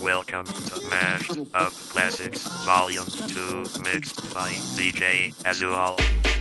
Welcome 0.00 0.46
to 0.46 0.88
Mash 0.90 1.30
of 1.54 1.88
Classics 1.90 2.42
Volume 2.64 3.06
2 3.06 3.66
mixed 3.84 4.34
by 4.34 4.50
DJ 4.74 5.32
Azul. 5.46 6.31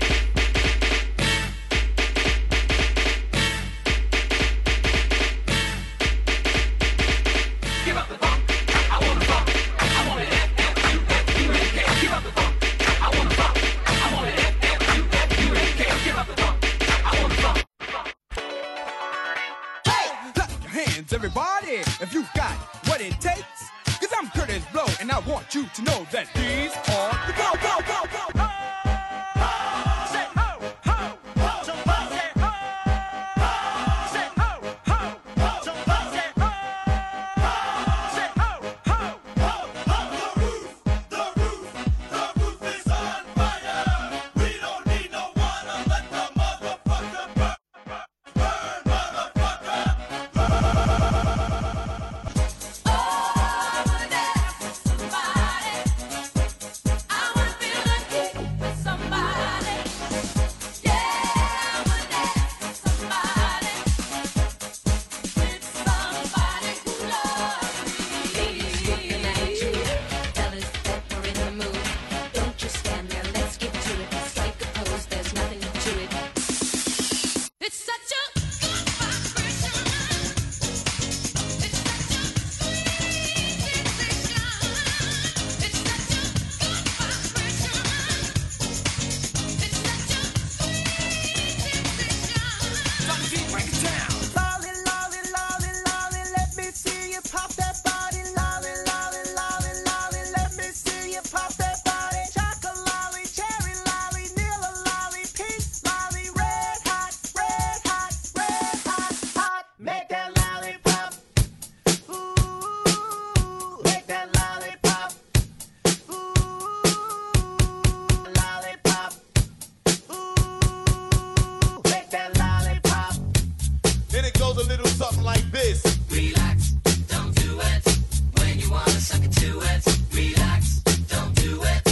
goes 124.53 124.65
a 124.65 124.69
little 124.69 124.85
something 124.87 125.23
like 125.23 125.49
this. 125.51 125.81
Relax, 126.09 126.71
don't 127.07 127.33
do 127.35 127.59
it. 127.59 127.99
When 128.39 128.59
you 128.59 128.69
wanna 128.71 128.89
suck 128.91 129.23
it 129.23 129.31
to 129.33 129.59
it. 129.61 129.81
Relax, 130.13 130.79
don't 131.07 131.33
do 131.35 131.61
it. 131.63 131.83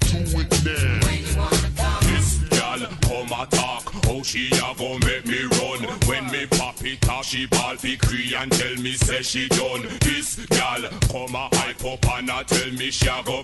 Do 0.00 0.40
it 0.40 0.64
now. 0.64 1.06
When 1.06 1.18
you 1.26 1.36
wanna 1.36 1.70
come. 1.76 2.02
This 2.10 2.38
gal, 2.50 2.80
come 3.02 3.48
talk, 3.50 3.92
Oh, 4.08 4.22
she 4.22 4.48
a 4.48 4.74
go 4.78 4.98
make 4.98 5.26
me 5.26 5.42
run. 5.58 5.80
When 6.06 6.26
me 6.30 6.46
pop 6.46 6.82
it 6.84 7.08
off, 7.08 7.26
she 7.26 7.46
ball 7.46 7.76
fi 7.76 7.96
cry 7.96 8.42
and 8.42 8.52
tell 8.52 8.76
me 8.76 8.92
say 8.94 9.22
she 9.22 9.48
done. 9.48 9.82
This 10.00 10.36
gal, 10.46 10.82
come 11.10 11.34
a 11.34 11.48
hype 11.56 11.84
up 11.84 12.06
and 12.16 12.30
a 12.30 12.44
tell 12.44 12.70
me 12.72 12.90
she 12.90 13.08
a 13.08 13.22
go 13.24 13.42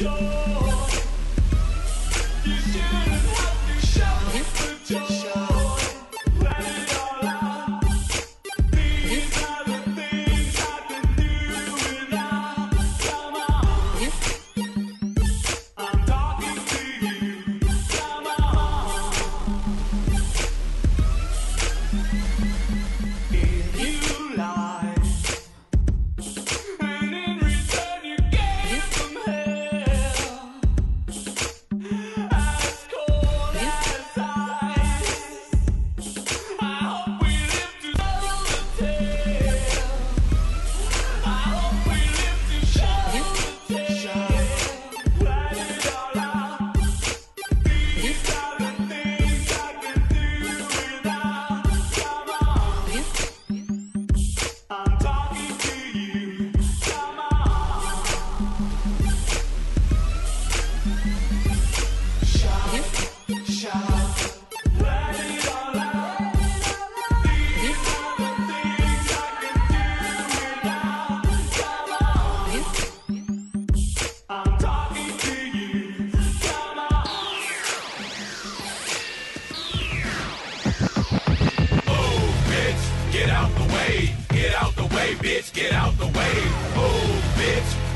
door. 0.00 0.39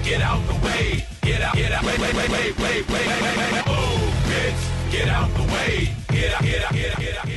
get 0.04 0.20
out 0.20 0.46
the 0.46 0.54
way. 0.66 1.04
Get 1.22 1.40
out, 1.40 1.54
get 1.54 1.72
out, 1.72 1.82
wait, 1.82 1.98
wait, 1.98 2.14
wait, 2.14 2.28
wait, 2.28 2.58
wait, 2.58 2.88
wait, 2.88 3.06
wait, 3.06 3.22
wait, 3.22 3.52
wait. 3.52 3.64
Oh, 3.66 4.12
bitch, 4.28 4.92
get 4.92 5.08
out 5.08 5.30
the 5.34 5.42
way. 5.50 5.94
Get 6.08 6.34
out, 6.34 6.42
get 6.42 6.64
out, 6.64 6.72
get 6.72 6.92
out, 6.92 6.98
get 7.00 7.18
out. 7.18 7.33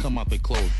Come 0.00 0.18
out 0.18 0.28
their 0.30 0.38
clothes. 0.38 0.70